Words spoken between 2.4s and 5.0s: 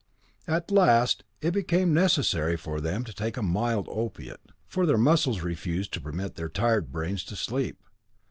for them to take a mild opiate, for their